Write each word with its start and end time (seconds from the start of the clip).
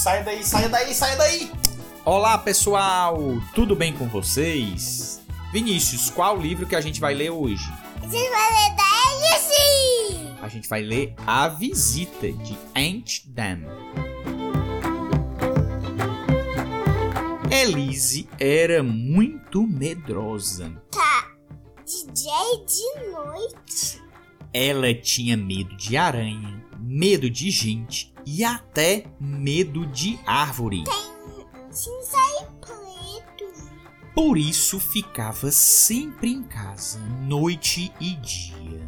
saia 0.00 0.22
daí, 0.22 0.42
saia 0.42 0.68
daí, 0.70 0.94
saia 0.94 1.14
daí! 1.14 1.52
Olá 2.06 2.38
pessoal, 2.38 3.18
tudo 3.54 3.76
bem 3.76 3.92
com 3.92 4.08
vocês? 4.08 5.20
Vinícius, 5.52 6.08
qual 6.08 6.38
livro 6.38 6.66
que 6.66 6.74
a 6.74 6.80
gente 6.80 6.98
vai 6.98 7.12
ler 7.12 7.28
hoje? 7.28 7.70
A 8.02 8.06
gente 8.06 8.30
vai 8.30 8.50
ler 8.50 8.76
da 8.76 8.82
Alice! 9.10 10.38
A 10.40 10.48
gente 10.48 10.68
vai 10.70 10.80
ler 10.80 11.14
A 11.26 11.48
Visita 11.48 12.32
de 12.32 12.56
Aunt 12.74 13.26
Dan. 13.26 13.58
Elise 17.50 18.26
era 18.38 18.82
muito 18.82 19.66
medrosa. 19.66 20.72
Tá. 20.90 21.28
DJ 21.84 22.32
de 22.66 23.10
noite. 23.10 24.02
Ela 24.50 24.94
tinha 24.94 25.36
medo 25.36 25.76
de 25.76 25.98
aranha, 25.98 26.64
medo 26.92 27.30
de 27.30 27.52
gente 27.52 28.12
e 28.26 28.42
até 28.42 29.04
medo 29.20 29.86
de 29.86 30.18
árvore. 30.26 30.82
Cinza 31.70 32.18
e 32.40 32.44
preto. 32.60 33.44
Por 34.12 34.36
isso 34.36 34.80
ficava 34.80 35.52
sempre 35.52 36.32
em 36.32 36.42
casa, 36.42 36.98
noite 37.22 37.92
e 38.00 38.16
dia. 38.16 38.82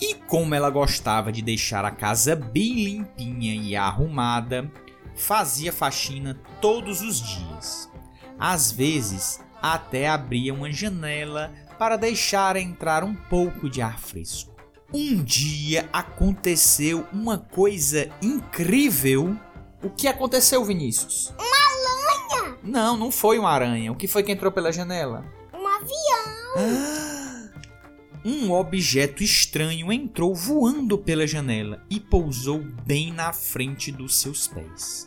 E 0.00 0.14
como 0.14 0.54
ela 0.54 0.70
gostava 0.70 1.32
de 1.32 1.42
deixar 1.42 1.84
a 1.84 1.90
casa 1.90 2.36
bem 2.36 2.84
limpinha 2.84 3.52
e 3.52 3.74
arrumada, 3.74 4.70
fazia 5.16 5.72
faxina 5.72 6.40
todos 6.60 7.02
os 7.02 7.20
dias. 7.20 7.90
Às 8.38 8.70
vezes, 8.70 9.40
até 9.60 10.08
abria 10.08 10.54
uma 10.54 10.70
janela 10.70 11.52
para 11.80 11.96
deixar 11.96 12.54
entrar 12.54 13.02
um 13.02 13.14
pouco 13.14 13.68
de 13.68 13.82
ar 13.82 13.98
fresco. 13.98 14.53
Um 14.96 15.24
dia 15.24 15.88
aconteceu 15.92 17.04
uma 17.12 17.36
coisa 17.36 18.08
incrível. 18.22 19.36
O 19.82 19.90
que 19.90 20.06
aconteceu, 20.06 20.64
Vinícius? 20.64 21.34
Uma 21.36 22.38
aranha. 22.38 22.58
Não, 22.62 22.96
não 22.96 23.10
foi 23.10 23.36
uma 23.36 23.50
aranha. 23.50 23.90
O 23.90 23.96
que 23.96 24.06
foi 24.06 24.22
que 24.22 24.30
entrou 24.30 24.52
pela 24.52 24.70
janela? 24.72 25.24
Um 25.52 25.66
avião. 25.66 27.44
Um 28.26 28.52
objeto 28.52 29.22
estranho 29.22 29.92
entrou 29.92 30.34
voando 30.34 30.96
pela 30.96 31.26
janela 31.26 31.84
e 31.90 32.00
pousou 32.00 32.58
bem 32.58 33.12
na 33.12 33.34
frente 33.34 33.92
dos 33.92 34.16
seus 34.18 34.48
pés. 34.48 35.06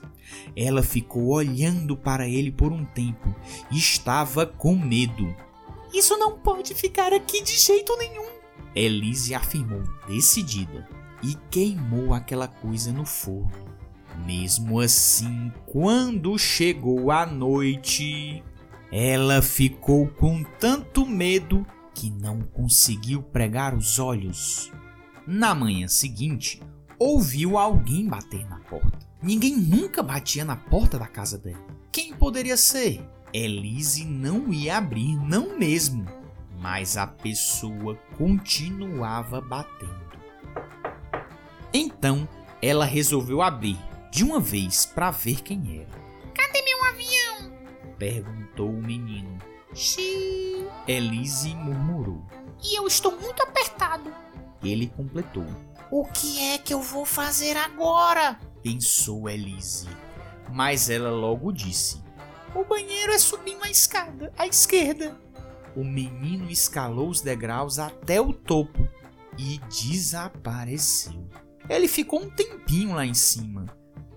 Ela 0.55 0.83
ficou 0.83 1.29
olhando 1.29 1.97
para 1.97 2.27
ele 2.27 2.51
por 2.51 2.71
um 2.71 2.85
tempo 2.85 3.35
e 3.71 3.77
estava 3.79 4.45
com 4.45 4.75
medo. 4.75 5.35
Isso 5.91 6.15
não 6.15 6.37
pode 6.37 6.75
ficar 6.75 7.11
aqui 7.11 7.41
de 7.41 7.57
jeito 7.57 7.97
nenhum. 7.97 8.36
Elise 8.77 9.33
afirmou 9.33 9.81
decidida 10.07 10.87
e 11.23 11.35
queimou 11.49 12.13
aquela 12.13 12.47
coisa 12.47 12.93
no 12.93 13.05
forno. 13.05 13.65
Mesmo 14.23 14.79
assim, 14.79 15.51
quando 15.65 16.37
chegou 16.37 17.11
a 17.11 17.25
noite, 17.25 18.43
ela 18.91 19.41
ficou 19.41 20.07
com 20.07 20.43
tanto 20.59 21.05
medo 21.05 21.65
que 21.93 22.11
não 22.11 22.41
conseguiu 22.41 23.23
pregar 23.23 23.75
os 23.75 23.97
olhos. 23.97 24.71
Na 25.25 25.55
manhã 25.55 25.87
seguinte, 25.87 26.61
ouviu 26.99 27.57
alguém 27.57 28.07
bater 28.07 28.47
na 28.47 28.59
porta. 28.59 29.07
Ninguém 29.21 29.57
nunca 29.57 30.03
batia 30.03 30.45
na 30.45 30.55
porta 30.55 30.99
da 30.99 31.07
casa 31.07 31.37
dela. 31.39 31.65
Quem 31.91 32.13
poderia 32.13 32.55
ser? 32.55 33.03
Elise 33.33 34.05
não 34.05 34.53
ia 34.53 34.77
abrir, 34.77 35.15
não 35.15 35.57
mesmo. 35.57 36.16
Mas 36.57 36.97
a 36.97 37.05
pessoa 37.05 37.95
continuava 38.17 39.39
batendo. 39.39 40.07
Então, 41.73 42.27
ela 42.61 42.85
resolveu 42.85 43.41
abrir 43.41 43.77
de 44.11 44.23
uma 44.23 44.39
vez 44.39 44.85
para 44.85 45.11
ver 45.11 45.41
quem 45.41 45.81
era. 45.81 45.99
Cadê 46.33 46.61
meu 46.63 46.85
avião? 46.85 47.51
Perguntou 47.97 48.69
o 48.69 48.81
menino. 48.81 49.37
Xiii. 49.73 50.67
Elise 50.87 51.53
murmurou. 51.53 52.25
E 52.63 52.77
eu 52.77 52.87
estou 52.87 53.11
muito 53.19 53.43
apertado. 53.43 54.11
Ele 54.63 54.87
completou. 54.87 55.45
O 55.91 56.05
que 56.05 56.39
é 56.51 56.57
que 56.57 56.73
eu 56.73 56.81
vou 56.81 57.05
fazer 57.05 57.55
agora? 57.55 58.39
Pensou 58.63 59.29
Elise. 59.29 59.87
Mas 60.51 60.89
ela 60.89 61.11
logo 61.11 61.51
disse: 61.51 62.01
O 62.55 62.63
banheiro 62.63 63.11
é 63.11 63.19
subir 63.19 63.55
uma 63.55 63.69
escada 63.69 64.33
à 64.37 64.47
esquerda. 64.47 65.15
O 65.77 65.83
menino 65.83 66.49
escalou 66.49 67.07
os 67.07 67.21
degraus 67.21 67.77
até 67.77 68.19
o 68.19 68.33
topo 68.33 68.89
e 69.37 69.59
desapareceu. 69.69 71.29
Ele 71.69 71.87
ficou 71.87 72.23
um 72.23 72.31
tempinho 72.31 72.95
lá 72.95 73.05
em 73.05 73.13
cima. 73.13 73.67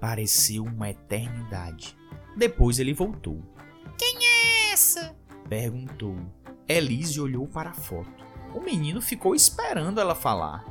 Pareceu 0.01 0.65
uma 0.65 0.89
eternidade. 0.89 1.95
Depois 2.35 2.79
ele 2.79 2.95
voltou. 2.95 3.45
Quem 3.99 4.17
é 4.25 4.73
essa? 4.73 5.15
Perguntou. 5.51 6.17
Elise 6.67 7.21
olhou 7.21 7.47
para 7.47 7.69
a 7.69 7.75
foto. 7.75 8.25
O 8.55 8.61
menino 8.63 9.03
ficou 9.03 9.35
esperando 9.35 10.01
ela 10.01 10.15
falar. 10.15 10.65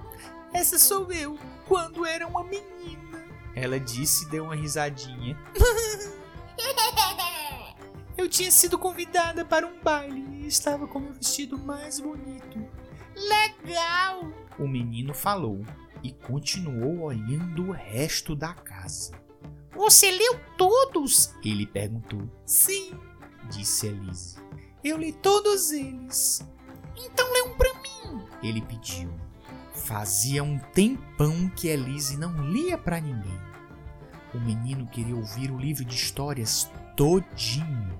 Essa 0.52 0.80
sou 0.80 1.14
eu, 1.14 1.38
quando 1.68 2.04
era 2.04 2.26
uma 2.28 2.44
menina. 2.44 3.24
Ela 3.54 3.80
disse 3.80 4.26
e 4.26 4.30
deu 4.30 4.46
uma 4.46 4.56
risadinha. 4.56 5.38
eu 8.18 8.28
tinha 8.28 8.50
sido 8.50 8.76
convidada 8.80 9.46
para 9.46 9.68
um 9.68 9.80
baile 9.84 10.39
estava 10.50 10.88
com 10.88 11.00
meu 11.00 11.14
vestido 11.14 11.58
mais 11.58 12.00
bonito. 12.00 12.60
Legal! 13.16 14.32
O 14.58 14.68
menino 14.68 15.14
falou 15.14 15.64
e 16.04 16.12
continuou 16.12 17.02
olhando 17.02 17.68
o 17.68 17.72
resto 17.72 18.36
da 18.36 18.54
casa. 18.54 19.12
Você 19.76 20.12
leu 20.12 20.40
todos? 20.58 21.34
Ele 21.44 21.66
perguntou. 21.66 22.30
Sim, 22.46 22.92
disse 23.50 23.88
Elise. 23.88 24.38
Eu 24.84 24.98
li 24.98 25.14
todos 25.14 25.72
eles. 25.72 26.46
Então 26.98 27.31
lê 27.31 27.42
um 27.44 27.56
pra 27.56 27.74
mim. 27.76 28.26
Ele 28.42 28.62
pediu. 28.62 29.14
Fazia 29.74 30.44
um 30.44 30.58
tempão 30.58 31.50
que 31.50 31.68
Elise 31.68 32.18
não 32.18 32.50
lia 32.50 32.78
para 32.78 33.00
ninguém. 33.00 33.40
O 34.34 34.40
menino 34.40 34.88
queria 34.88 35.16
ouvir 35.16 35.52
o 35.52 35.58
livro 35.58 35.86
de 35.86 35.96
histórias 35.96 36.70
todinho. 36.96 37.98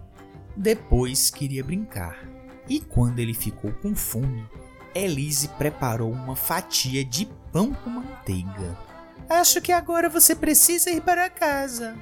Depois 0.56 1.30
queria 1.30 1.64
brincar. 1.64 2.39
E 2.70 2.80
quando 2.80 3.20
ele 3.20 3.34
ficou 3.34 3.72
com 3.74 3.96
fome, 3.96 4.48
Elise 4.94 5.48
preparou 5.50 6.12
uma 6.12 6.36
fatia 6.36 7.04
de 7.04 7.26
pão 7.52 7.74
com 7.74 7.90
manteiga. 7.90 8.78
Acho 9.28 9.60
que 9.62 9.72
agora 9.72 10.08
você 10.08 10.36
precisa 10.36 10.90
ir 10.92 11.02
para 11.02 11.30
casa, 11.30 11.98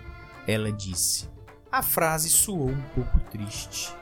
ela 0.45 0.71
disse. 0.71 1.29
A 1.71 1.81
frase 1.81 2.29
soou 2.29 2.69
um 2.69 2.81
pouco 2.95 3.19
triste. 3.29 3.93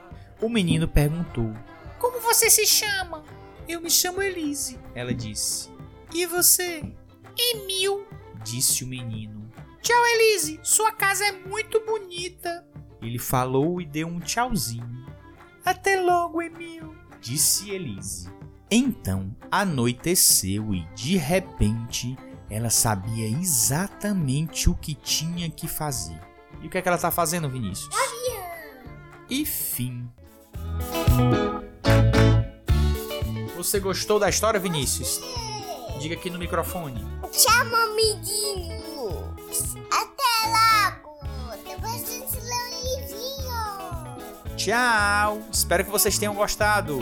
O 0.42 0.50
menino 0.50 0.88
perguntou: 0.88 1.52
Como 2.00 2.20
você 2.20 2.50
se 2.50 2.66
chama? 2.66 3.24
Eu 3.68 3.82
me 3.82 3.90
chamo 3.90 4.22
Elise, 4.22 4.80
ela 4.94 5.14
disse. 5.14 5.72
E 6.14 6.26
você? 6.26 6.84
Emil, 7.38 8.06
disse 8.44 8.84
o 8.84 8.88
menino. 8.88 9.52
Tchau, 9.82 10.06
Elise. 10.06 10.60
Sua 10.64 10.92
casa 10.92 11.26
é 11.26 11.32
muito 11.32 11.80
bonita. 11.86 12.66
Ele 13.02 13.20
falou 13.20 13.82
e 13.82 13.86
deu 13.86 14.08
um 14.08 14.20
tchauzinho. 14.20 14.95
Até 15.66 16.00
logo, 16.00 16.44
Emil, 16.44 16.96
disse 17.20 17.72
Elise. 17.72 18.30
Então 18.70 19.36
anoiteceu 19.52 20.74
e 20.74 20.86
de 20.94 21.18
repente 21.18 22.16
ela 22.50 22.70
sabia 22.70 23.28
exatamente 23.28 24.70
o 24.70 24.76
que 24.76 24.94
tinha 24.94 25.50
que 25.50 25.68
fazer. 25.68 26.20
E 26.62 26.68
o 26.68 26.70
que 26.70 26.78
é 26.78 26.82
que 26.82 26.88
ela 26.88 26.98
está 26.98 27.10
fazendo, 27.10 27.50
Vinícius? 27.50 27.90
Avião. 27.96 28.46
E 29.28 29.44
fim. 29.46 30.08
Você 33.56 33.80
gostou 33.80 34.20
da 34.20 34.30
história, 34.30 34.60
Vinícius? 34.60 35.20
Diga 36.00 36.14
aqui 36.14 36.30
no 36.30 36.38
microfone. 36.38 37.04
Tchau, 37.32 37.76
amiguinhos. 37.76 39.76
Tchau. 44.66 45.44
Espero 45.54 45.86
que 45.86 45.92
vocês 45.92 46.18
tenham 46.18 46.34
gostado. 46.34 46.98